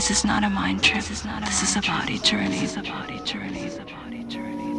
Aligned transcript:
This 0.00 0.10
is 0.10 0.24
not 0.24 0.44
a 0.44 0.48
mind 0.48 0.82
trip. 0.82 1.04
This 1.04 1.10
is 1.10 1.24
not 1.26 1.42
a 1.42 1.44
This 1.44 1.62
is 1.62 1.76
a 1.76 1.82
body 1.82 2.18
journey. 2.20 2.58
This 2.60 2.70
is 2.70 2.76
a 2.78 2.82
body 2.82 3.20
journey. 3.20 3.64
This 3.64 3.74
is 3.74 3.80
a 3.80 3.84
body 3.84 4.24
journey. 4.24 4.69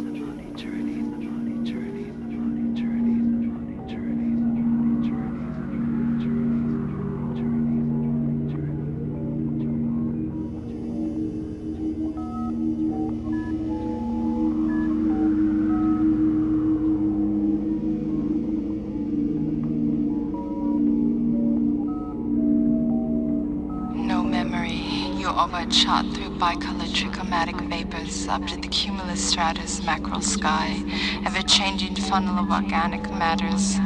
Overshot 25.72 26.14
through 26.14 26.36
bicolor 26.36 26.86
trichromatic 26.92 27.58
vapors 27.70 28.28
up 28.28 28.46
to 28.46 28.58
the 28.58 28.68
cumulus 28.68 29.26
stratus 29.26 29.82
mackerel 29.82 30.20
sky, 30.20 30.76
ever-changing 31.24 31.96
funnel 31.96 32.38
of 32.38 32.50
organic 32.50 33.00
matters. 33.10 33.78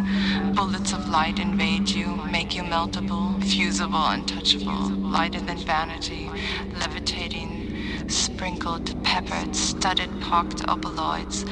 Bullets 0.56 0.92
of 0.92 1.08
light 1.08 1.38
invade 1.38 1.90
you, 1.90 2.16
make 2.28 2.56
you 2.56 2.64
meltable, 2.64 3.40
fusible, 3.44 4.04
untouchable, 4.04 4.88
lighter 4.98 5.40
than 5.40 5.58
vanity, 5.58 6.28
levitating, 6.80 7.72
sprinkled, 8.08 9.00
peppered, 9.04 9.54
studded, 9.54 10.10
parked 10.20 10.66
obeloids, 10.66 11.44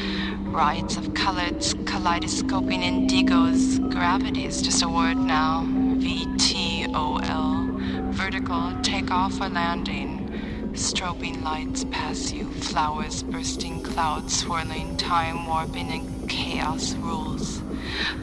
rides 0.52 0.96
of 0.96 1.14
colored, 1.14 1.60
kaleidoscoping 1.86 2.80
indigos. 2.80 3.78
Gravity 3.88 4.46
is 4.46 4.62
just 4.62 4.82
a 4.82 4.88
word 4.88 5.16
now. 5.16 5.64
V-T-O-L. 5.98 7.70
Vertical, 8.10 8.72
takeoff 8.82 9.40
or 9.40 9.48
landing. 9.48 10.13
Strobing 10.74 11.44
lights 11.44 11.84
pass 11.84 12.32
you, 12.32 12.50
flowers 12.50 13.22
bursting, 13.22 13.80
clouds 13.80 14.40
swirling, 14.40 14.96
time 14.96 15.46
warping, 15.46 15.88
and 15.92 16.28
chaos 16.28 16.94
rules. 16.96 17.60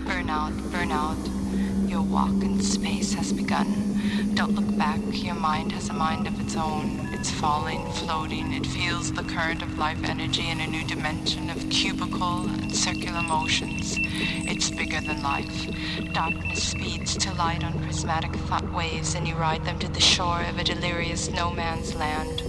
Burnout, 0.03 0.51
burnout. 0.69 1.89
Your 1.89 2.01
walk 2.01 2.43
in 2.43 2.61
space 2.61 3.13
has 3.13 3.31
begun. 3.31 4.33
Don't 4.33 4.53
look 4.53 4.77
back, 4.77 4.99
your 5.13 5.35
mind 5.35 5.71
has 5.71 5.87
a 5.87 5.93
mind 5.93 6.27
of 6.27 6.37
its 6.41 6.57
own. 6.57 7.10
It's 7.21 7.29
falling, 7.29 7.85
floating, 7.91 8.51
it 8.51 8.65
feels 8.65 9.13
the 9.13 9.21
current 9.21 9.61
of 9.61 9.77
life 9.77 10.03
energy 10.05 10.49
in 10.49 10.59
a 10.59 10.65
new 10.65 10.83
dimension 10.87 11.51
of 11.51 11.69
cubical 11.69 12.47
and 12.47 12.75
circular 12.75 13.21
motions. 13.21 13.95
It's 13.99 14.71
bigger 14.71 14.99
than 15.01 15.21
life. 15.21 15.69
Darkness 16.13 16.63
speeds 16.63 17.15
to 17.17 17.31
light 17.35 17.63
on 17.63 17.77
prismatic 17.83 18.33
thought 18.47 18.67
waves, 18.73 19.13
and 19.13 19.27
you 19.27 19.35
ride 19.35 19.63
them 19.65 19.77
to 19.77 19.87
the 19.87 20.01
shore 20.01 20.41
of 20.49 20.57
a 20.57 20.63
delirious 20.63 21.29
no 21.29 21.51
man's 21.51 21.93
land. 21.93 22.41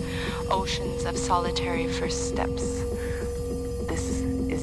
Oceans 0.51 1.05
of 1.05 1.19
solitary 1.19 1.87
first 1.87 2.29
steps. 2.31 2.82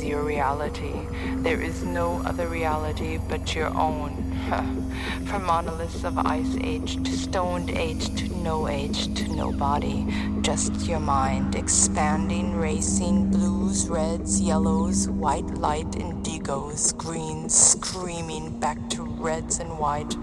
Your 0.10 0.24
reality. 0.24 1.06
There 1.44 1.62
is 1.62 1.84
no 1.84 2.20
other 2.26 2.48
reality 2.48 3.20
but 3.30 3.54
your 3.54 3.68
own. 3.68 4.10
From 5.28 5.46
monoliths 5.46 6.04
of 6.04 6.18
ice 6.18 6.56
age 6.64 6.96
to 7.04 7.12
stoned 7.12 7.70
age 7.70 8.16
to 8.16 8.28
no 8.38 8.68
age 8.68 9.14
to 9.14 9.28
no 9.36 9.52
body. 9.52 10.08
Just 10.42 10.74
your 10.88 11.00
mind 11.00 11.54
expanding, 11.54 12.58
racing, 12.58 13.30
blues, 13.30 13.88
reds, 13.88 14.42
yellows, 14.42 15.08
white 15.10 15.52
light, 15.54 15.92
indigos, 15.92 16.98
greens, 16.98 17.54
screaming 17.54 18.60
back 18.60 18.80
to 18.90 19.04
reds 19.04 19.60
and 19.60 19.78
white. 19.78 20.16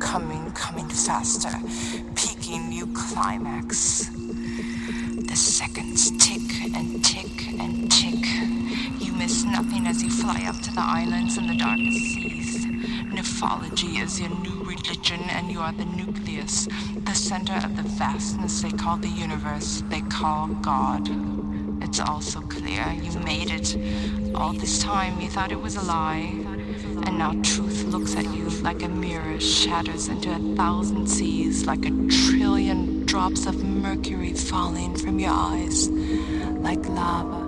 Coming, 0.00 0.50
coming 0.52 0.88
faster, 0.88 1.52
peaking 2.14 2.70
new 2.70 2.86
climax. 2.94 4.08
The 5.28 5.36
seconds 5.36 6.12
tick 6.16 6.74
and 6.74 6.97
nothing 9.48 9.86
as 9.86 10.02
you 10.02 10.10
fly 10.10 10.44
up 10.46 10.60
to 10.62 10.72
the 10.72 10.80
islands 10.80 11.36
and 11.36 11.48
the 11.48 11.56
darkest 11.56 11.98
seas. 11.98 12.66
Nymphology 13.12 13.98
is 13.98 14.20
your 14.20 14.30
new 14.30 14.62
religion, 14.64 15.20
and 15.30 15.50
you 15.50 15.60
are 15.60 15.72
the 15.72 15.84
nucleus, 15.84 16.68
the 17.04 17.14
center 17.14 17.54
of 17.54 17.76
the 17.76 17.82
vastness 17.82 18.62
they 18.62 18.70
call 18.70 18.96
the 18.96 19.08
universe, 19.08 19.82
they 19.88 20.02
call 20.02 20.48
God. 20.48 21.08
It's 21.82 22.00
also 22.00 22.40
clear 22.40 22.86
you 22.92 23.18
made 23.20 23.50
it. 23.50 23.76
All 24.34 24.52
this 24.52 24.82
time 24.82 25.20
you 25.20 25.28
thought 25.28 25.52
it 25.52 25.60
was 25.60 25.76
a 25.76 25.82
lie. 25.82 26.44
And 27.06 27.18
now 27.18 27.32
truth 27.42 27.84
looks 27.84 28.14
at 28.16 28.24
you 28.34 28.50
like 28.62 28.82
a 28.82 28.88
mirror, 28.88 29.40
shatters 29.40 30.08
into 30.08 30.30
a 30.30 30.56
thousand 30.56 31.06
seas, 31.08 31.66
like 31.66 31.86
a 31.86 32.08
trillion 32.08 33.06
drops 33.06 33.46
of 33.46 33.64
mercury 33.64 34.34
falling 34.34 34.96
from 34.96 35.18
your 35.18 35.32
eyes, 35.32 35.88
like 35.88 36.84
lava. 36.88 37.47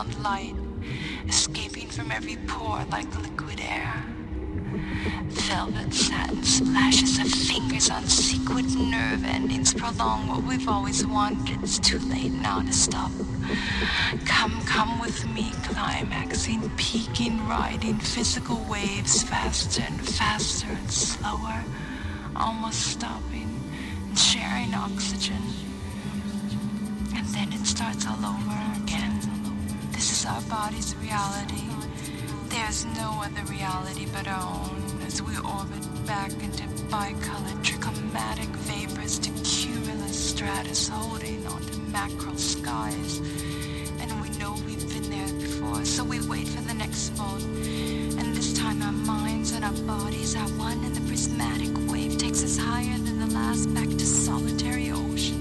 felt 0.00 0.18
light, 0.20 0.54
escaping 1.28 1.86
from 1.86 2.10
every 2.10 2.36
pore 2.46 2.82
like 2.90 3.22
liquid 3.22 3.60
air. 3.60 4.02
Velvet 5.28 5.92
satin 5.92 6.42
slashes 6.42 7.18
of 7.18 7.28
fingers 7.28 7.90
on 7.90 8.06
sequined 8.06 8.90
nerve 8.90 9.22
endings 9.24 9.74
prolong 9.74 10.26
what 10.26 10.42
we've 10.44 10.68
always 10.68 11.06
wanted. 11.06 11.62
It's 11.62 11.78
too 11.78 11.98
late 11.98 12.32
now 12.32 12.62
to 12.62 12.72
stop. 12.72 13.10
Come, 14.24 14.58
come 14.64 15.00
with 15.00 15.28
me, 15.34 15.50
climaxing, 15.64 16.70
peaking, 16.78 17.46
riding 17.46 17.98
physical 17.98 18.64
waves 18.70 19.22
faster 19.22 19.82
and 19.82 20.00
faster 20.00 20.68
and 20.68 20.90
slower, 20.90 21.62
almost 22.36 22.80
stopping 22.92 23.50
and 24.08 24.18
sharing 24.18 24.72
oxygen. 24.72 25.42
And 27.14 27.26
then 27.34 27.52
it 27.52 27.66
starts 27.66 28.06
all 28.06 28.24
over 28.24 28.82
again. 28.82 29.09
This 30.00 30.20
is 30.20 30.24
our 30.24 30.40
body's 30.48 30.96
reality. 30.96 31.68
There's 32.48 32.86
no 32.86 33.20
other 33.22 33.44
reality 33.52 34.06
but 34.10 34.26
our 34.26 34.40
own 34.40 35.02
as 35.06 35.20
we 35.20 35.36
orbit 35.36 36.06
back 36.06 36.32
into 36.42 36.66
bicolored 36.88 37.62
chromatic 37.82 38.48
vapors 38.64 39.18
to 39.18 39.30
cumulus 39.44 40.30
stratus 40.30 40.88
holding 40.88 41.46
on 41.46 41.60
to 41.60 41.78
mackerel 41.92 42.38
skies. 42.38 43.18
And 44.00 44.22
we 44.22 44.30
know 44.38 44.54
we've 44.64 44.88
been 44.88 45.10
there 45.10 45.34
before, 45.38 45.84
so 45.84 46.02
we 46.02 46.26
wait 46.26 46.48
for 46.48 46.62
the 46.62 46.72
next 46.72 47.10
fold. 47.10 47.42
And 47.42 48.34
this 48.34 48.58
time 48.58 48.80
our 48.80 48.92
minds 48.92 49.52
and 49.52 49.66
our 49.66 49.78
bodies 49.86 50.34
are 50.34 50.48
one, 50.56 50.82
and 50.82 50.96
the 50.96 51.06
prismatic 51.08 51.68
wave 51.92 52.16
takes 52.16 52.42
us 52.42 52.56
higher 52.56 52.96
than 52.96 53.18
the 53.18 53.34
last 53.34 53.66
back 53.74 53.90
to 53.90 54.06
solitary 54.06 54.92
ocean. 54.92 55.39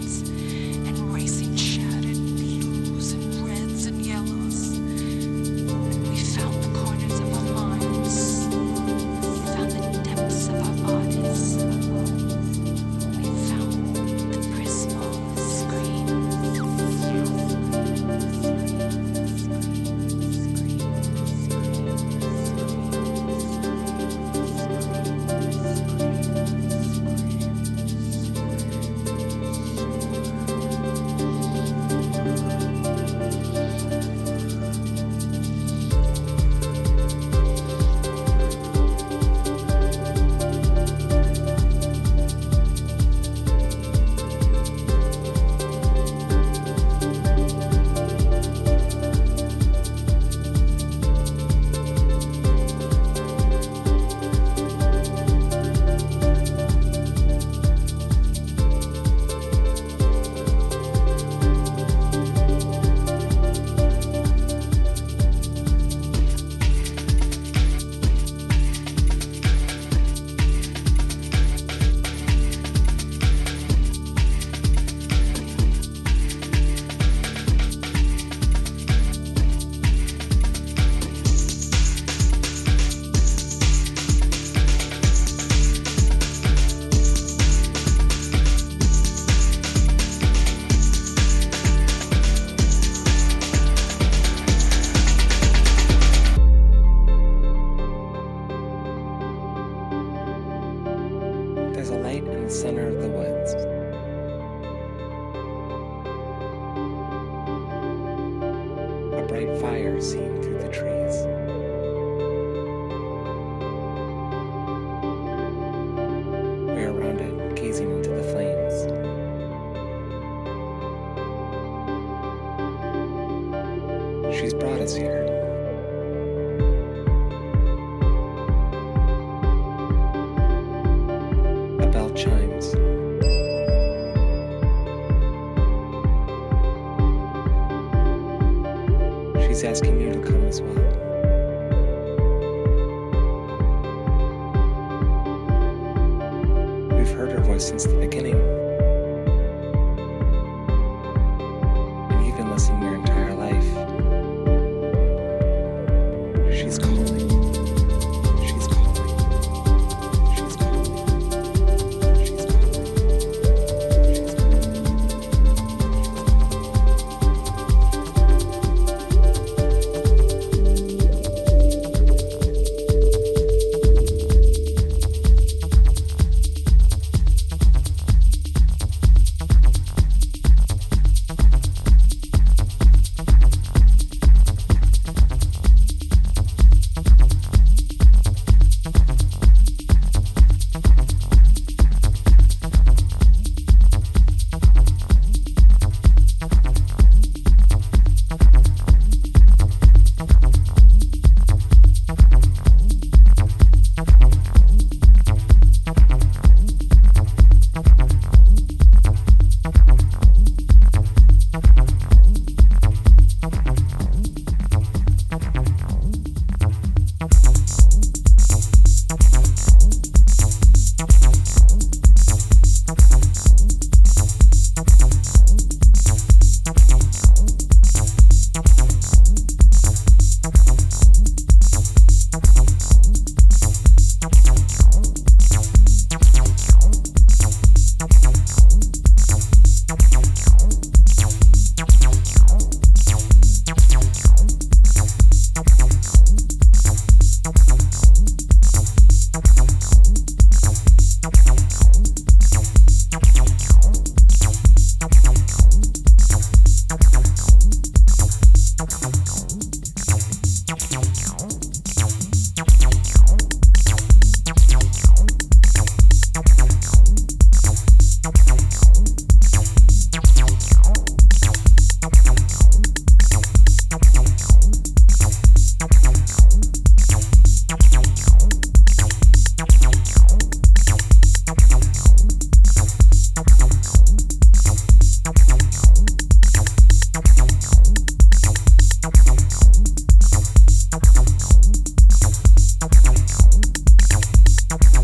Okay. 294.72 294.99